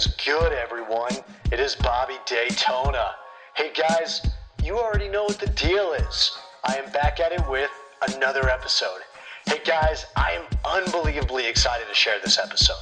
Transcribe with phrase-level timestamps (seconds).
[0.00, 1.12] is good, everyone?
[1.52, 3.10] It is Bobby Daytona.
[3.54, 4.26] Hey guys,
[4.62, 6.38] you already know what the deal is.
[6.64, 7.70] I am back at it with
[8.08, 9.00] another episode.
[9.46, 12.80] Hey guys, I am unbelievably excited to share this episode.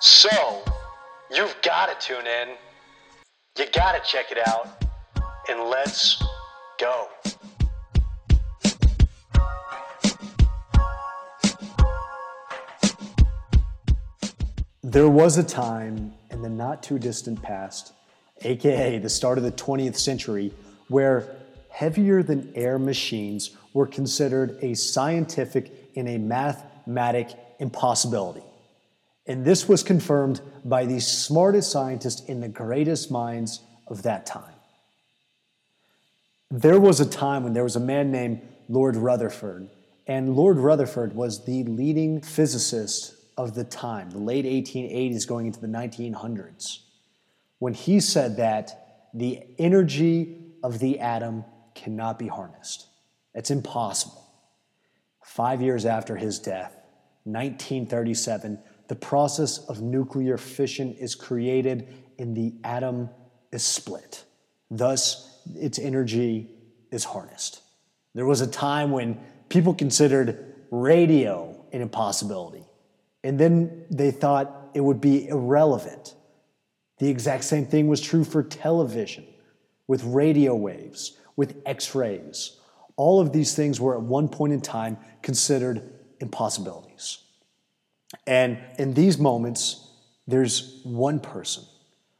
[0.00, 0.64] So,
[1.30, 2.56] you've got to tune in.
[3.56, 4.82] You got to check it out.
[5.48, 6.20] And let's
[6.80, 7.06] go.
[14.82, 17.94] There was a time in the not too distant past,
[18.42, 20.52] aka the start of the 20th century,
[20.88, 21.34] where
[21.70, 28.42] heavier than air machines were considered a scientific and a mathematic impossibility.
[29.26, 34.54] And this was confirmed by the smartest scientists and the greatest minds of that time.
[36.50, 39.70] There was a time when there was a man named Lord Rutherford,
[40.06, 45.60] and Lord Rutherford was the leading physicist of the time, the late 1880s going into
[45.60, 46.78] the 1900s,
[47.58, 52.86] when he said that the energy of the atom cannot be harnessed.
[53.34, 54.22] It's impossible.
[55.24, 56.72] Five years after his death,
[57.24, 63.10] 1937, the process of nuclear fission is created and the atom
[63.52, 64.24] is split.
[64.70, 66.50] Thus, its energy
[66.90, 67.62] is harnessed.
[68.14, 72.65] There was a time when people considered radio an impossibility.
[73.26, 76.14] And then they thought it would be irrelevant.
[76.98, 79.26] The exact same thing was true for television,
[79.88, 82.56] with radio waves, with x rays.
[82.94, 85.82] All of these things were at one point in time considered
[86.20, 87.18] impossibilities.
[88.28, 89.90] And in these moments,
[90.28, 91.64] there's one person,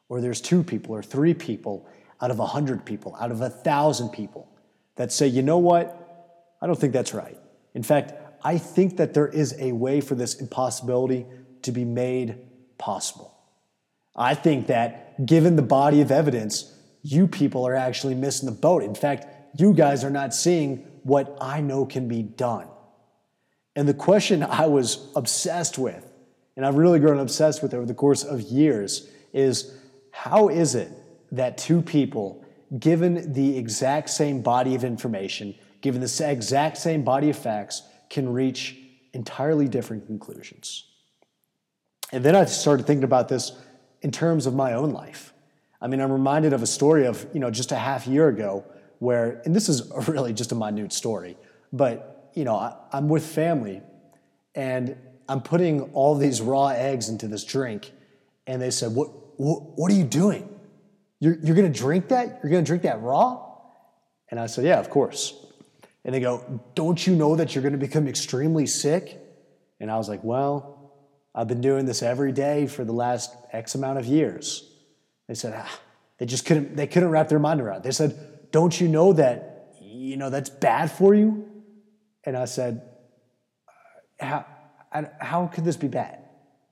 [0.09, 1.89] or there's two people, or three people
[2.21, 4.49] out of a hundred people, out of a thousand people
[4.97, 6.57] that say, you know what?
[6.61, 7.39] I don't think that's right.
[7.75, 8.13] In fact,
[8.47, 11.27] I think that there is a way for this impossibility
[11.63, 12.39] to be made
[12.79, 13.37] possible.
[14.15, 16.73] I think that given the body of evidence,
[17.03, 18.85] you people are actually missing the boat.
[18.85, 19.27] In fact,
[19.59, 22.69] you guys are not seeing what I know can be done.
[23.75, 26.07] And the question I was obsessed with,
[26.55, 29.77] and I've really grown obsessed with over the course of years, is
[30.13, 30.93] how is it
[31.33, 32.45] that two people,
[32.79, 38.33] given the exact same body of information, given the exact same body of facts, can
[38.33, 38.77] reach
[39.13, 40.85] entirely different conclusions.
[42.13, 43.53] And then I started thinking about this
[44.03, 45.33] in terms of my own life.
[45.81, 48.65] I mean, I'm reminded of a story of, you know, just a half year ago
[48.99, 51.37] where, and this is really just a minute story,
[51.73, 53.83] but, you know, I, am with family
[54.55, 54.97] and
[55.29, 57.93] I'm putting all these raw eggs into this drink.
[58.47, 60.49] And they said, What, what, what are you doing?
[61.21, 62.41] You're, you're going to drink that?
[62.43, 63.45] You're going to drink that raw?
[64.31, 65.46] And I said, Yeah, of course.
[66.07, 69.21] And they go, Don't you know that you're going to become extremely sick?
[69.81, 70.77] And I was like, Well,
[71.35, 74.73] I've been doing this every day for the last X amount of years.
[75.29, 75.81] They said, ah,
[76.19, 77.83] they just couldn't, they couldn't wrap their mind around.
[77.83, 81.47] They said, Don't you know that, you know, that's bad for you?
[82.25, 82.83] And I said,
[84.19, 84.47] How,
[85.21, 86.21] how could this be bad?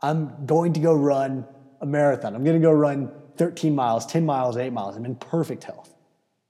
[0.00, 1.44] I'm going to go run
[1.80, 2.34] a marathon.
[2.34, 4.96] I'm going to go run 13 miles, 10 miles, 8 miles.
[4.96, 5.92] I'm in perfect health.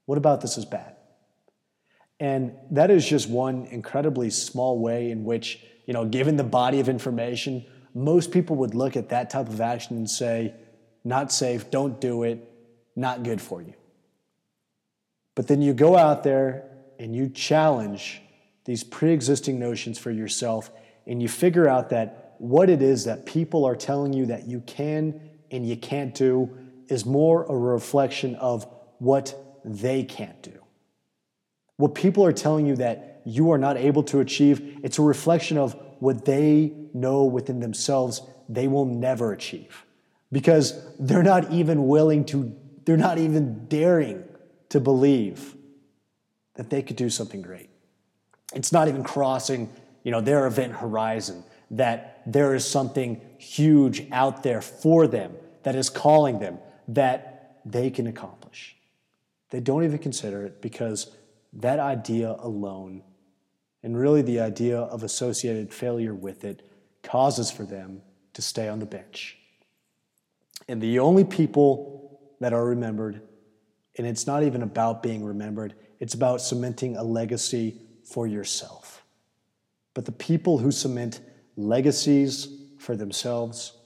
[0.05, 0.94] What about this is bad?
[2.19, 6.79] And that is just one incredibly small way in which, you know, given the body
[6.79, 10.53] of information, most people would look at that type of action and say,
[11.03, 12.49] not safe, don't do it,
[12.95, 13.73] not good for you.
[15.35, 18.21] But then you go out there and you challenge
[18.63, 20.71] these pre existing notions for yourself
[21.05, 24.61] and you figure out that what it is that people are telling you that you
[24.61, 25.21] can
[25.51, 26.49] and you can't do
[26.87, 28.67] is more a reflection of
[28.99, 30.64] what they can't do.
[31.77, 35.57] What people are telling you that you are not able to achieve, it's a reflection
[35.57, 39.83] of what they know within themselves they will never achieve.
[40.31, 42.55] Because they're not even willing to,
[42.85, 44.23] they're not even daring
[44.69, 45.55] to believe
[46.55, 47.69] that they could do something great.
[48.53, 49.69] It's not even crossing,
[50.03, 55.33] you know, their event horizon that there is something huge out there for them
[55.63, 58.75] that is calling them that they can accomplish.
[59.49, 61.11] They don't even consider it because
[61.55, 63.03] that idea alone,
[63.83, 66.67] and really the idea of associated failure with it,
[67.03, 68.01] causes for them
[68.33, 69.37] to stay on the bench.
[70.67, 73.21] And the only people that are remembered,
[73.97, 79.03] and it's not even about being remembered, it's about cementing a legacy for yourself.
[79.93, 81.21] But the people who cement
[81.55, 82.47] legacies
[82.79, 83.77] for themselves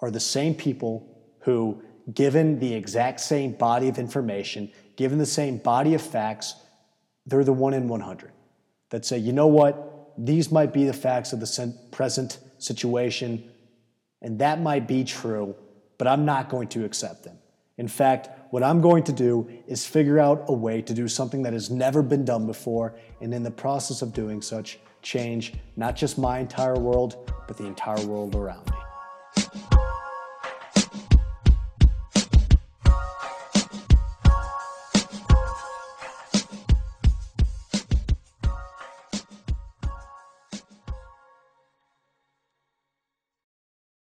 [0.00, 1.82] are the same people who,
[2.12, 6.54] given the exact same body of information, given the same body of facts,
[7.26, 8.32] they're the one in 100
[8.90, 13.50] that say, you know what, these might be the facts of the present situation,
[14.22, 15.54] and that might be true,
[15.98, 17.36] but I'm not going to accept them.
[17.78, 21.42] In fact, what I'm going to do is figure out a way to do something
[21.42, 25.94] that has never been done before, and in the process of doing such, change not
[25.94, 28.70] just my entire world, but the entire world around.